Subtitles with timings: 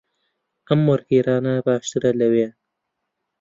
[0.67, 2.53] ئەم وەرگێڕانە باشترە لەوەیان.